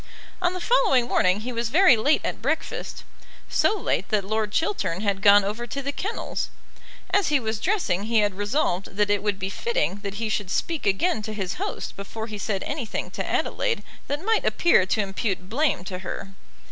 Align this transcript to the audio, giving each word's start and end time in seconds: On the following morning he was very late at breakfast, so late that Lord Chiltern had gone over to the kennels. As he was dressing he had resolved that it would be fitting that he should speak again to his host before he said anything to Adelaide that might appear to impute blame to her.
On 0.41 0.53
the 0.53 0.59
following 0.59 1.07
morning 1.07 1.41
he 1.41 1.53
was 1.53 1.69
very 1.69 1.95
late 1.95 2.21
at 2.23 2.41
breakfast, 2.41 3.03
so 3.47 3.77
late 3.77 4.09
that 4.09 4.23
Lord 4.25 4.51
Chiltern 4.51 5.01
had 5.01 5.21
gone 5.21 5.43
over 5.43 5.67
to 5.67 5.79
the 5.79 5.91
kennels. 5.91 6.49
As 7.11 7.27
he 7.27 7.39
was 7.39 7.59
dressing 7.59 8.05
he 8.05 8.17
had 8.21 8.33
resolved 8.33 8.95
that 8.95 9.11
it 9.11 9.21
would 9.21 9.37
be 9.37 9.51
fitting 9.51 9.97
that 9.99 10.15
he 10.15 10.27
should 10.27 10.49
speak 10.49 10.87
again 10.87 11.21
to 11.21 11.35
his 11.35 11.53
host 11.61 11.95
before 11.95 12.25
he 12.25 12.39
said 12.39 12.63
anything 12.63 13.11
to 13.11 13.23
Adelaide 13.27 13.83
that 14.07 14.25
might 14.25 14.43
appear 14.43 14.87
to 14.87 15.01
impute 15.01 15.47
blame 15.49 15.83
to 15.83 15.99
her. 15.99 16.31